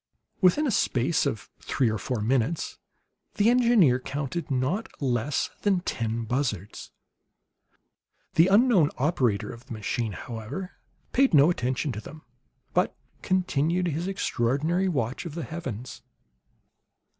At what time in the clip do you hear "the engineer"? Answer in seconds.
3.35-3.99